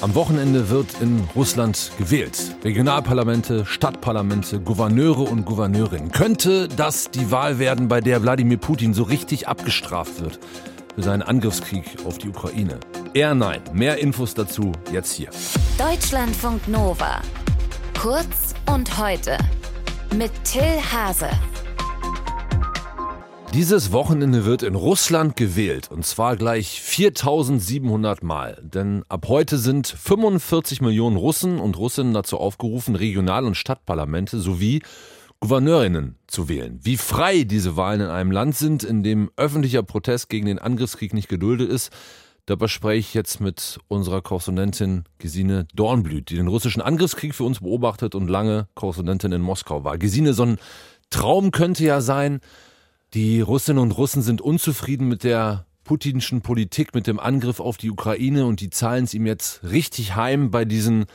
[0.00, 2.56] Am Wochenende wird in Russland gewählt.
[2.62, 6.12] Regionalparlamente, Stadtparlamente, Gouverneure und Gouverneurinnen.
[6.12, 10.38] Könnte das die Wahl werden, bei der Wladimir Putin so richtig abgestraft wird
[10.94, 12.78] für seinen Angriffskrieg auf die Ukraine?
[13.14, 13.60] Eher nein.
[13.72, 15.30] Mehr Infos dazu jetzt hier.
[15.78, 17.20] Deutschlandfunk Nova.
[18.00, 19.36] Kurz und heute.
[20.16, 21.28] Mit Till Hase.
[23.54, 28.60] Dieses Wochenende wird in Russland gewählt und zwar gleich 4700 Mal.
[28.62, 34.82] Denn ab heute sind 45 Millionen Russen und Russinnen dazu aufgerufen, Regional- und Stadtparlamente sowie
[35.40, 36.78] Gouverneurinnen zu wählen.
[36.82, 41.14] Wie frei diese Wahlen in einem Land sind, in dem öffentlicher Protest gegen den Angriffskrieg
[41.14, 41.90] nicht geduldet ist,
[42.44, 47.60] darüber spreche ich jetzt mit unserer Korrespondentin Gesine Dornblüt, die den russischen Angriffskrieg für uns
[47.60, 49.96] beobachtet und lange Korrespondentin in Moskau war.
[49.96, 50.58] Gesine, so ein
[51.08, 52.40] Traum könnte ja sein,
[53.14, 57.90] die Russinnen und Russen sind unzufrieden mit der putinschen Politik, mit dem Angriff auf die
[57.90, 61.06] Ukraine und die zahlen es ihm jetzt richtig heim bei diesen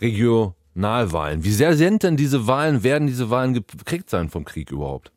[0.00, 1.42] Regionalwahlen.
[1.42, 5.10] Wie sehr sind denn diese Wahlen, werden diese Wahlen gekriegt sein vom Krieg überhaupt?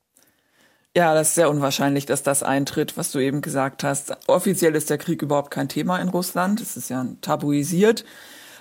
[0.96, 4.16] Ja, das ist sehr unwahrscheinlich, dass das eintritt, was du eben gesagt hast.
[4.28, 6.62] Offiziell ist der Krieg überhaupt kein Thema in Russland.
[6.62, 8.06] Es ist ja tabuisiert.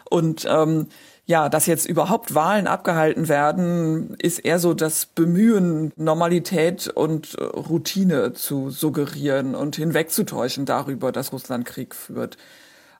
[0.08, 0.88] Und ähm,
[1.24, 7.44] ja, dass jetzt überhaupt Wahlen abgehalten werden, ist eher so das Bemühen, Normalität und äh,
[7.44, 12.36] Routine zu suggerieren und hinwegzutäuschen darüber, dass Russland Krieg führt.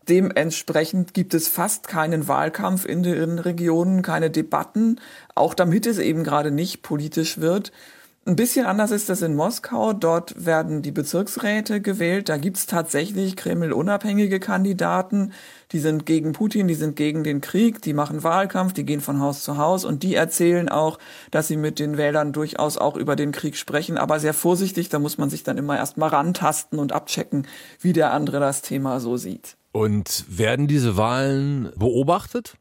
[0.08, 5.00] Dementsprechend gibt es fast keinen Wahlkampf in den Regionen, keine Debatten,
[5.34, 7.72] auch damit es eben gerade nicht politisch wird.
[8.24, 9.92] Ein bisschen anders ist das in Moskau.
[9.92, 12.28] Dort werden die Bezirksräte gewählt.
[12.28, 15.32] Da gibt's tatsächlich Kreml-unabhängige Kandidaten.
[15.72, 19.18] Die sind gegen Putin, die sind gegen den Krieg, die machen Wahlkampf, die gehen von
[19.18, 21.00] Haus zu Haus und die erzählen auch,
[21.32, 24.88] dass sie mit den Wählern durchaus auch über den Krieg sprechen, aber sehr vorsichtig.
[24.88, 27.48] Da muss man sich dann immer erst mal rantasten und abchecken,
[27.80, 29.56] wie der andere das Thema so sieht.
[29.72, 32.54] Und werden diese Wahlen beobachtet?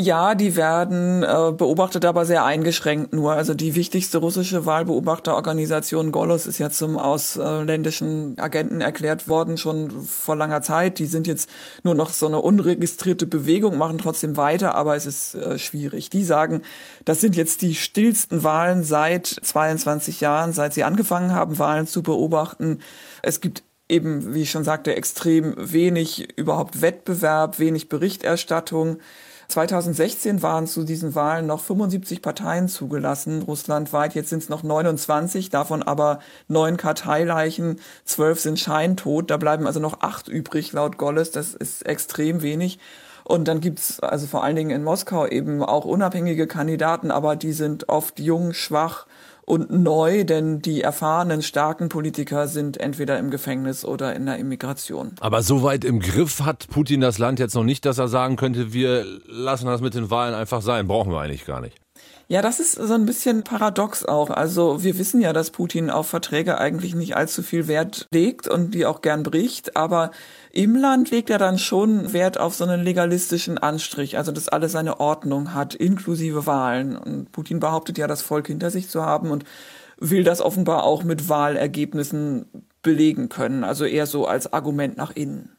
[0.00, 3.32] Ja, die werden äh, beobachtet, aber sehr eingeschränkt nur.
[3.32, 10.36] Also die wichtigste russische Wahlbeobachterorganisation Golos ist ja zum ausländischen Agenten erklärt worden, schon vor
[10.36, 11.00] langer Zeit.
[11.00, 11.50] Die sind jetzt
[11.82, 16.10] nur noch so eine unregistrierte Bewegung, machen trotzdem weiter, aber es ist äh, schwierig.
[16.10, 16.62] Die sagen,
[17.04, 22.04] das sind jetzt die stillsten Wahlen seit 22 Jahren, seit sie angefangen haben, Wahlen zu
[22.04, 22.78] beobachten.
[23.20, 28.98] Es gibt eben, wie ich schon sagte, extrem wenig überhaupt Wettbewerb, wenig Berichterstattung.
[29.48, 34.14] 2016 waren zu diesen Wahlen noch 75 Parteien zugelassen, russlandweit.
[34.14, 39.30] Jetzt sind es noch 29, davon aber neun Karteileichen, zwölf sind scheintot.
[39.30, 41.30] Da bleiben also noch acht übrig laut Golles.
[41.30, 42.78] Das ist extrem wenig.
[43.28, 47.52] Und dann gibt's also vor allen Dingen in Moskau eben auch unabhängige Kandidaten, aber die
[47.52, 49.06] sind oft jung, schwach
[49.44, 55.12] und neu, denn die erfahrenen, starken Politiker sind entweder im Gefängnis oder in der Immigration.
[55.20, 58.36] Aber so weit im Griff hat Putin das Land jetzt noch nicht, dass er sagen
[58.36, 61.76] könnte, wir lassen das mit den Wahlen einfach sein, brauchen wir eigentlich gar nicht.
[62.30, 64.28] Ja, das ist so ein bisschen paradox auch.
[64.28, 68.74] Also wir wissen ja, dass Putin auf Verträge eigentlich nicht allzu viel Wert legt und
[68.74, 70.10] die auch gern bricht, aber
[70.52, 74.72] im Land legt er dann schon Wert auf so einen legalistischen Anstrich, also dass alles
[74.72, 76.98] seine Ordnung hat, inklusive Wahlen.
[76.98, 79.44] Und Putin behauptet ja, das Volk hinter sich zu haben und
[79.98, 82.44] will das offenbar auch mit Wahlergebnissen
[82.82, 85.56] belegen können, also eher so als Argument nach innen.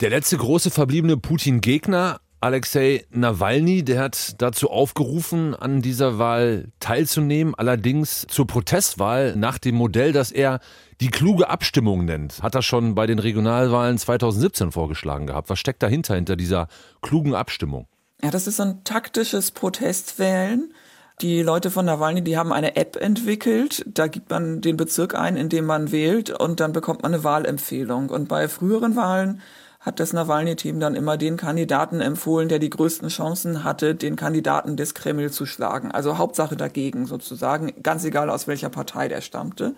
[0.00, 7.54] Der letzte große verbliebene Putin-Gegner Alexei Nawalny, der hat dazu aufgerufen, an dieser Wahl teilzunehmen,
[7.54, 10.60] allerdings zur Protestwahl nach dem Modell, das er
[11.00, 12.42] die kluge Abstimmung nennt.
[12.42, 15.48] Hat er schon bei den Regionalwahlen 2017 vorgeschlagen gehabt.
[15.48, 16.68] Was steckt dahinter, hinter dieser
[17.00, 17.86] klugen Abstimmung?
[18.22, 20.74] Ja, das ist ein taktisches Protestwählen.
[21.22, 23.86] Die Leute von Nawalny, die haben eine App entwickelt.
[23.86, 27.24] Da gibt man den Bezirk ein, in dem man wählt und dann bekommt man eine
[27.24, 28.10] Wahlempfehlung.
[28.10, 29.40] Und bei früheren Wahlen
[29.84, 34.76] hat das Nawalny-Team dann immer den Kandidaten empfohlen, der die größten Chancen hatte, den Kandidaten
[34.76, 35.92] des Kreml zu schlagen.
[35.92, 39.74] Also Hauptsache dagegen sozusagen, ganz egal aus welcher Partei der stammte.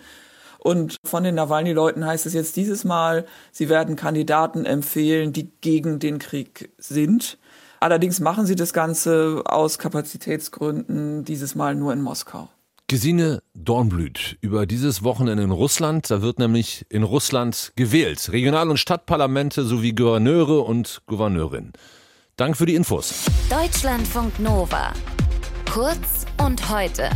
[0.58, 5.98] Und von den Nawalny-Leuten heißt es jetzt dieses Mal, sie werden Kandidaten empfehlen, die gegen
[5.98, 7.38] den Krieg sind.
[7.80, 12.48] Allerdings machen sie das Ganze aus Kapazitätsgründen dieses Mal nur in Moskau.
[12.88, 16.08] Gesine Dornblüt über dieses Wochenende in Russland.
[16.08, 18.30] Da wird nämlich in Russland gewählt.
[18.30, 21.72] Regional- und Stadtparlamente sowie Gouverneure und Gouverneurinnen.
[22.36, 23.24] Dank für die Infos.
[23.50, 24.92] Deutschlandfunk Nova.
[25.68, 27.10] Kurz und heute.